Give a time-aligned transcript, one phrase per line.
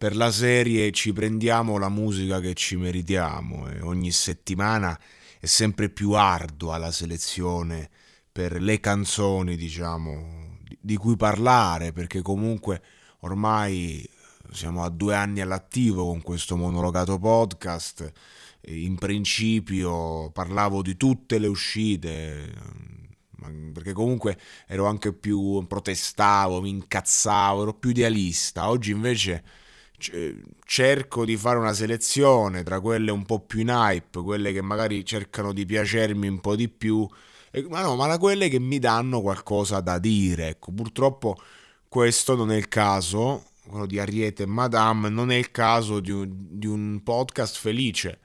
[0.00, 4.98] Per la serie ci prendiamo la musica che ci meritiamo e ogni settimana
[5.38, 7.90] è sempre più ardua la selezione
[8.32, 12.82] per le canzoni, diciamo, di cui parlare, perché comunque
[13.20, 14.08] ormai
[14.50, 18.10] siamo a due anni all'attivo con questo monologato podcast.
[18.68, 22.54] In principio parlavo di tutte le uscite,
[23.70, 28.70] perché comunque ero anche più protestavo, mi incazzavo, ero più idealista.
[28.70, 29.59] Oggi invece
[30.64, 35.04] cerco di fare una selezione tra quelle un po' più in hype, quelle che magari
[35.04, 37.06] cercano di piacermi un po' di più,
[37.68, 40.48] ma no, ma da quelle che mi danno qualcosa da dire.
[40.48, 41.36] Ecco, purtroppo
[41.88, 46.10] questo non è il caso, quello di Ariete e Madame, non è il caso di
[46.10, 48.20] un, di un podcast felice.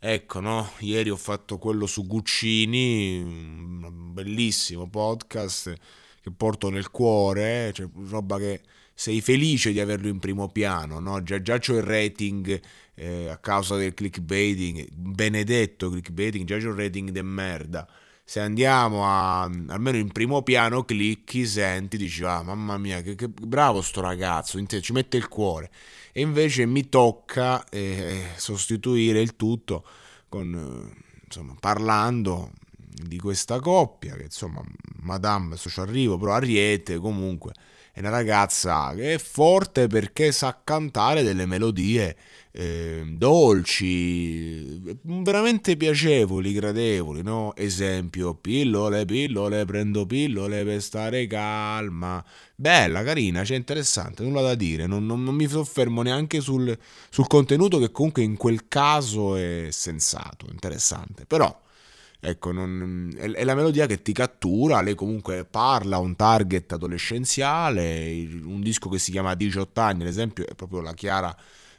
[0.00, 0.70] Ecco, no?
[0.78, 5.74] Ieri ho fatto quello su Guccini, un bellissimo podcast
[6.20, 8.60] che porto nel cuore, cioè roba che
[8.98, 11.22] sei felice di averlo in primo piano, no?
[11.22, 12.60] già, già c'ho il rating
[12.96, 17.88] eh, a causa del clickbaiting, benedetto clickbaiting, già c'ho il rating de merda.
[18.24, 23.28] Se andiamo a, almeno in primo piano, clicchi, senti, dici, ah mamma mia, che, che
[23.28, 25.70] bravo sto ragazzo, ci mette il cuore.
[26.10, 29.84] E invece mi tocca eh, sostituire il tutto
[30.28, 34.60] con, eh, insomma, parlando di questa coppia, che insomma,
[35.02, 37.52] Madame, so ci arrivo, però Ariete comunque
[37.98, 42.16] è una ragazza che è forte perché sa cantare delle melodie
[42.52, 47.56] eh, dolci, veramente piacevoli, gradevoli, no?
[47.56, 52.24] Esempio, pillole, pillole, prendo pillole per stare calma.
[52.54, 56.78] Bella, carina, cioè interessante, nulla da dire, non, non, non mi soffermo neanche sul,
[57.10, 61.66] sul contenuto che comunque in quel caso è sensato, interessante, però
[62.20, 66.72] Ecco, non, è, è, la melodia che ti cattura, lei comunque parla a un target
[66.72, 71.34] adolescenziale, un disco che si chiama 18 anni, ad esempio, è proprio la chiara,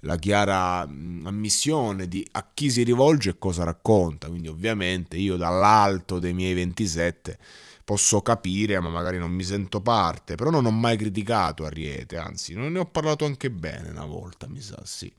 [0.00, 6.18] la chiara ammissione di a chi si rivolge e cosa racconta, quindi ovviamente io dall'alto
[6.18, 7.38] dei miei 27
[7.84, 12.54] posso capire, ma magari non mi sento parte, però non ho mai criticato Ariete, anzi,
[12.54, 15.12] non ne ho parlato anche bene una volta, mi sa, sì.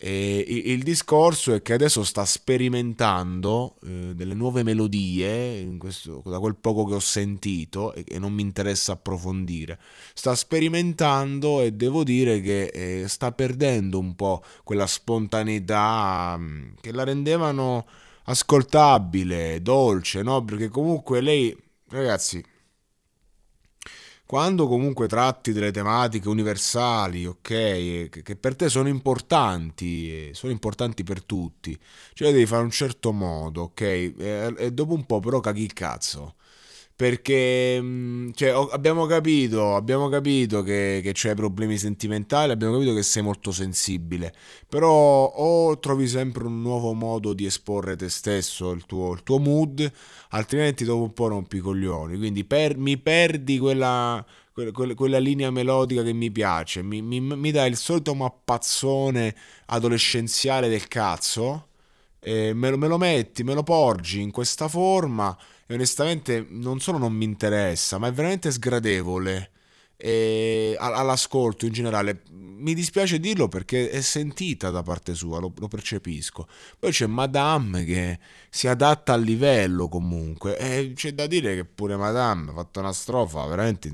[0.00, 6.54] E il discorso è che adesso sta sperimentando eh, delle nuove melodie, questo, da quel
[6.54, 9.76] poco che ho sentito e, non mi interessa approfondire.
[10.14, 16.92] Sta sperimentando e devo dire che eh, sta perdendo un po' quella spontaneità mm, che
[16.92, 17.84] la rendevano
[18.24, 20.44] ascoltabile, dolce, no?
[20.44, 21.56] Perché comunque lei,
[21.88, 22.40] ragazzi,
[24.28, 31.22] quando comunque tratti delle tematiche universali, ok, che per te sono importanti, sono importanti per
[31.22, 31.74] tutti,
[32.12, 36.34] cioè devi fare un certo modo, ok, e, dopo un po' però caghi il cazzo
[36.98, 43.04] perché mm, cioè, abbiamo capito, abbiamo capito che, che c'hai problemi sentimentali, abbiamo capito che
[43.04, 44.34] sei molto sensibile,
[44.68, 49.38] però o trovi sempre un nuovo modo di esporre te stesso, il tuo, il tuo
[49.38, 49.88] mood,
[50.30, 56.02] altrimenti dopo un po' rompi i coglioni, quindi per, mi perdi quella, quella, linea melodica
[56.02, 59.36] che mi piace, mi, mi, mi dai il solito mappazzone
[59.66, 61.68] adolescenziale del cazzo,
[62.20, 65.36] me lo, me lo metti, me lo porgi in questa forma
[65.66, 69.50] e onestamente non solo non mi interessa, ma è veramente sgradevole
[70.00, 72.22] e all'ascolto in generale.
[72.30, 76.48] Mi dispiace dirlo perché è sentita da parte sua, lo, lo, percepisco.
[76.78, 78.18] Poi c'è Madame che
[78.48, 82.92] si adatta al livello comunque e c'è da dire che pure Madame ha fatto una
[82.92, 83.90] strofa veramente...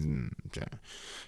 [0.51, 0.65] Cioè,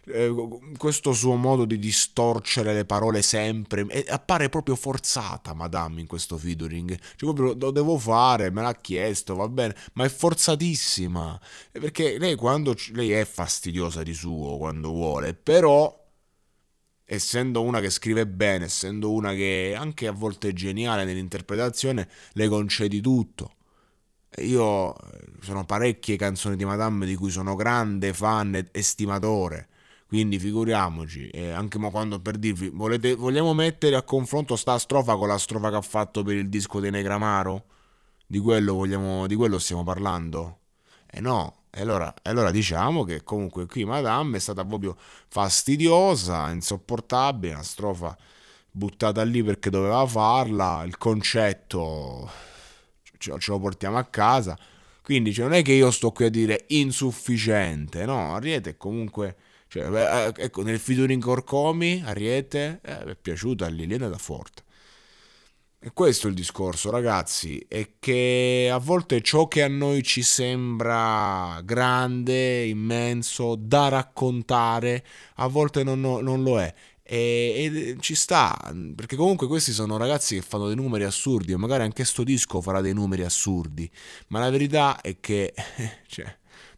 [0.07, 0.33] eh,
[0.77, 6.37] questo suo modo di distorcere le parole sempre, e appare proprio forzata Madame in questo
[6.39, 11.41] featuring, cioè proprio lo devo fare, me l'ha chiesto, va bene, ma è forzatissima,
[11.73, 16.05] perché lei quando, lei è fastidiosa di suo quando vuole, però
[17.05, 22.49] essendo una che scrive bene, essendo una che anche a volte è geniale nell'interpretazione, le
[22.49, 23.53] concedi tutto.
[24.39, 24.95] Io
[25.41, 29.69] sono parecchie canzoni di Madame di cui sono grande fan e estimatore.
[30.09, 35.27] Quindi figuriamoci, e anche quando per dirvi, volete, vogliamo mettere a confronto sta strofa con
[35.27, 37.65] la strofa che ha fatto per il disco di Negramaro?
[38.25, 40.61] Di quello, vogliamo, di quello stiamo parlando?
[41.11, 47.55] Eh no, e allora, allora, diciamo che comunque qui Madame è stata proprio fastidiosa, insopportabile,
[47.55, 48.17] una strofa
[48.71, 52.31] buttata lì perché doveva farla, il concetto
[53.19, 54.57] ce, lo portiamo a casa.
[55.03, 59.37] Quindi cioè, non è che io sto qui a dire insufficiente, no, Ariete è comunque...
[59.69, 64.65] Cioè, eh, ecco, nel featuring Corcomi, Ariete, eh, è piaciuta a Liliana da forte.
[65.79, 70.23] E questo è il discorso, ragazzi, è che a volte ciò che a noi ci
[70.23, 75.05] sembra grande, immenso, da raccontare,
[75.37, 76.75] a volte non, non lo è.
[77.03, 78.59] E, e, ci sta,
[78.97, 82.61] perché comunque questi sono ragazzi che fanno dei numeri assurdi, e magari anche sto disco
[82.61, 83.89] farà dei numeri assurdi,
[84.29, 85.55] ma la verità è che
[86.09, 86.37] cioè,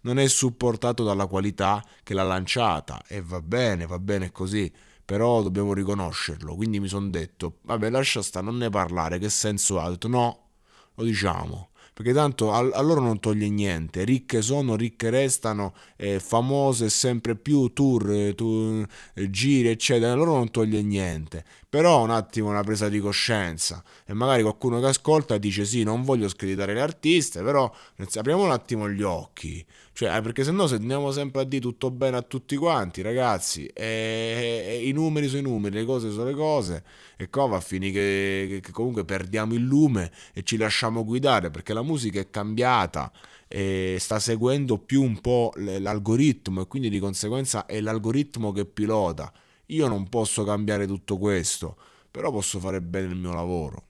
[0.09, 4.73] non è supportato dalla qualità che l'ha lanciata, e va bene, va bene così
[5.09, 6.55] però dobbiamo riconoscerlo.
[6.55, 9.89] Quindi mi sono detto, vabbè, lascia sta, non ne parlare, che senso ha?
[9.89, 10.49] Detto, no,
[10.97, 11.71] lo diciamo.
[11.95, 17.73] Perché tanto a, loro non toglie niente, ricche sono, ricche restano, eh, famose sempre più,
[17.73, 21.43] tour, tour eh, giri, eccetera, a loro non toglie niente.
[21.69, 26.05] Però un attimo una presa di coscienza e magari qualcuno che ascolta dice sì, non
[26.05, 27.69] voglio screditare le artiste, però
[28.15, 29.67] apriamo un attimo gli occhi.
[29.99, 33.03] Cioè, eh, perché se no se andiamo sempre a dire tutto bene a tutti quanti,
[33.03, 36.85] ragazzi, e, e, i numeri sono i numeri, le cose sono le cose,
[37.17, 41.51] e qua va a finire che, che, comunque perdiamo il lume e ci lasciamo guidare,
[41.51, 43.11] perché la musica è cambiata
[43.49, 49.33] e sta seguendo più un po' l'algoritmo e quindi di conseguenza è l'algoritmo che pilota.
[49.67, 51.77] Io non posso cambiare tutto questo,
[52.09, 53.88] però posso fare bene il mio lavoro.